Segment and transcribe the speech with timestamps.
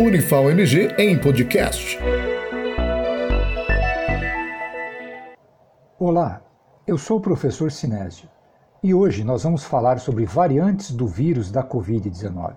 [0.00, 1.98] Unifal MG em podcast.
[5.98, 6.42] Olá,
[6.86, 8.28] eu sou o professor Sinésio
[8.82, 12.54] e hoje nós vamos falar sobre variantes do vírus da Covid-19.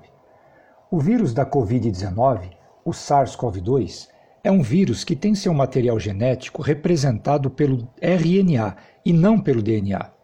[0.91, 2.51] O vírus da Covid-19,
[2.83, 4.07] o SARS-CoV-2,
[4.43, 8.75] é um vírus que tem seu material genético representado pelo RNA
[9.05, 10.14] e não pelo DNA.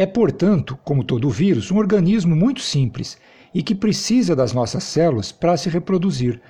[0.00, 3.18] É, portanto, como todo vírus, um organismo muito simples
[3.52, 6.40] e que precisa das nossas células para se reproduzir.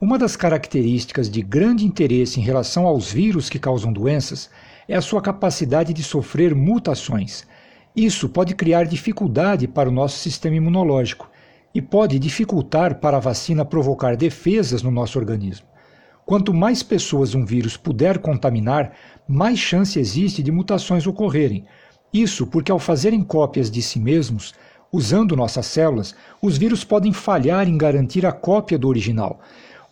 [0.00, 4.48] Uma das características de grande interesse em relação aos vírus que causam doenças
[4.88, 7.46] é a sua capacidade de sofrer mutações.
[7.94, 11.30] Isso pode criar dificuldade para o nosso sistema imunológico
[11.74, 15.66] e pode dificultar para a vacina provocar defesas no nosso organismo.
[16.24, 18.94] Quanto mais pessoas um vírus puder contaminar,
[19.28, 21.66] mais chance existe de mutações ocorrerem.
[22.14, 24.54] Isso porque, ao fazerem cópias de si mesmos,
[24.92, 29.40] usando nossas células, os vírus podem falhar em garantir a cópia do original.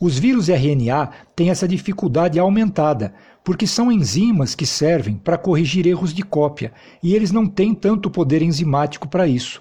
[0.01, 6.15] Os vírus RNA têm essa dificuldade aumentada, porque são enzimas que servem para corrigir erros
[6.15, 9.61] de cópia, e eles não têm tanto poder enzimático para isso.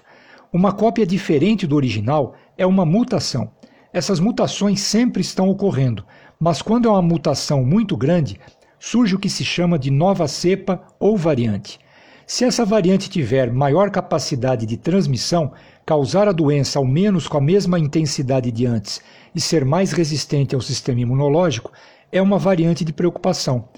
[0.52, 3.50] Uma cópia diferente do original é uma mutação.
[3.92, 6.04] Essas mutações sempre estão ocorrendo,
[6.38, 8.38] mas quando é uma mutação muito grande,
[8.78, 11.80] surge o que se chama de nova cepa ou variante.
[12.26, 15.52] Se essa variante tiver maior capacidade de transmissão,
[15.84, 19.00] causar a doença ao menos com a mesma intensidade de antes
[19.34, 21.72] e ser mais resistente ao sistema imunológico,
[22.10, 23.68] é uma variante de preocupação.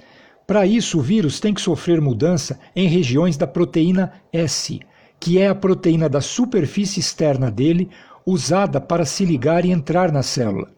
[0.46, 4.80] Para isso, o vírus tem que sofrer mudança em regiões da proteína S,
[5.18, 7.88] que é a proteína da superfície externa dele,
[8.26, 10.68] usada para se ligar e entrar na célula.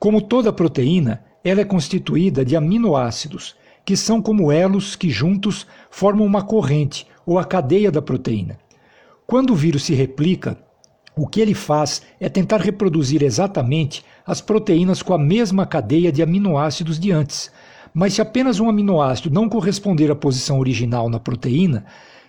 [0.00, 3.54] Como toda proteína, ela é constituída de aminoácidos,
[3.84, 8.58] que são como elos que juntos formam uma corrente ou a cadeia da proteína.
[9.26, 10.58] Quando o vírus se replica,
[11.16, 16.22] o que ele faz é tentar reproduzir exatamente as proteínas com a mesma cadeia de
[16.22, 17.50] aminoácidos de antes.
[17.92, 21.84] Mas se apenas um aminoácido não corresponder à posição original na proteína,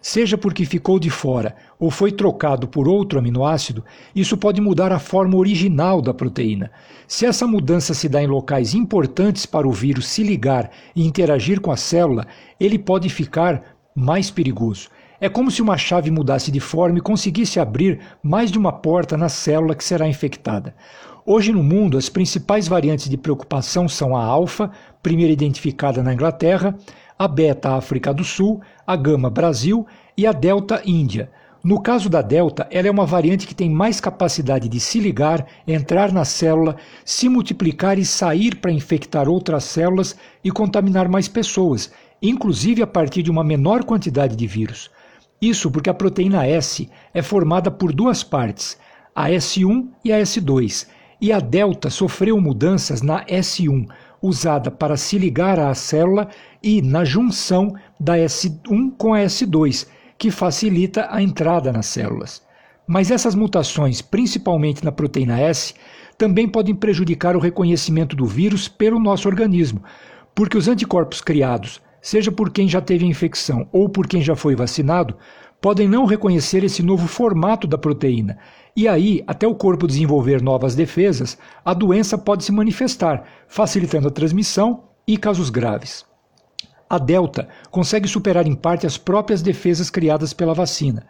[0.08, 3.84] seja porque ficou de fora ou foi trocado por outro aminoácido,
[4.16, 6.70] isso pode mudar a forma original da proteína.
[7.08, 11.60] Se essa mudança se dá em locais importantes para o vírus se ligar e interagir
[11.60, 12.28] com a célula,
[12.60, 13.64] ele pode ficar
[13.96, 14.90] mais perigoso.
[15.20, 19.18] É como se uma chave mudasse de forma e conseguisse abrir mais de uma porta
[19.18, 20.76] na célula que será infectada.
[21.26, 24.70] Hoje no mundo, as principais variantes de preocupação são a alfa,
[25.02, 26.78] primeira identificada na Inglaterra,
[27.18, 29.88] a Beta África do Sul, a Gama Brasil
[30.18, 31.31] e a Delta Índia.
[31.64, 35.48] No caso da Delta, ela é uma variante que tem mais capacidade de se ligar,
[35.68, 41.92] entrar na célula, se multiplicar e sair para infectar outras células e contaminar mais pessoas,
[42.22, 44.92] inclusive a partir de uma menor quantidade de vírus.
[45.42, 48.78] Isso porque a proteína S é formada por duas partes,
[49.16, 50.88] a S1 e a S2,
[51.20, 53.88] e a delta sofreu mudanças na S1,
[54.22, 56.28] usada para se ligar à célula,
[56.62, 59.88] e na junção da S1 com a S2,
[60.18, 62.42] que facilita a entrada nas células.
[62.88, 65.74] Mas essas mutações, principalmente na proteína S,
[66.18, 69.84] também podem prejudicar o reconhecimento do vírus pelo nosso organismo,
[70.34, 74.36] porque os anticorpos criados, seja por quem já teve a infecção ou por quem já
[74.36, 75.18] foi vacinado,
[75.62, 78.38] podem não reconhecer esse novo formato da proteína.
[78.76, 84.12] E aí, até o corpo desenvolver novas defesas, a doença pode se manifestar, facilitando a
[84.12, 86.06] transmissão e casos graves.
[86.90, 91.06] A Delta consegue superar em parte as próprias defesas criadas pela vacina.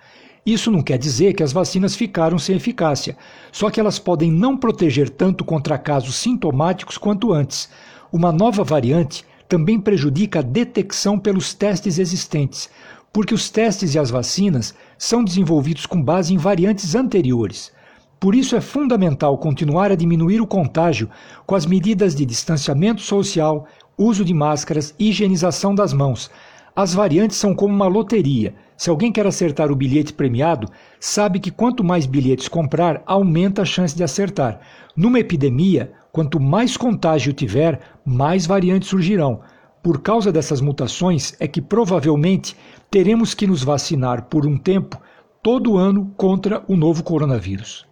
[0.45, 3.17] Isso não quer dizer que as vacinas ficaram sem eficácia,
[3.51, 7.67] só que elas podem não proteger tanto contra casos sintomáticos quanto antes.
[8.11, 12.69] Uma nova variante também prejudica a detecção pelos testes existentes,
[13.15, 17.71] porque os testes e as vacinas são desenvolvidos com base em variantes anteriores.
[18.19, 21.09] Por isso é fundamental continuar a diminuir o contágio
[21.45, 23.67] com as medidas de distanciamento social,
[23.97, 26.29] uso de máscaras e higienização das mãos.
[26.75, 28.53] As variantes são como uma loteria.
[28.75, 30.67] Se alguém quer acertar o bilhete premiado,
[30.99, 34.59] sabe que quanto mais bilhetes comprar, aumenta a chance de acertar.
[34.93, 39.39] Numa epidemia, quanto mais contágio tiver, mais variantes surgirão.
[39.85, 42.57] Por causa dessas mutações, é que provavelmente
[42.89, 44.99] teremos que nos vacinar por um tempo,
[45.43, 47.85] todo ano, contra o novo coronavírus.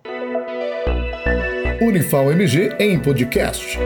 [1.79, 3.77] Unifal MG em podcast.